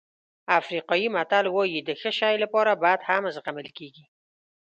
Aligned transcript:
افریقایي 0.59 1.07
متل 1.15 1.45
وایي 1.49 1.79
د 1.83 1.89
ښه 2.01 2.11
شی 2.19 2.35
لپاره 2.43 2.71
بد 2.83 2.99
هم 3.09 3.23
زغمل 3.35 3.67
کېږي. 3.77 4.05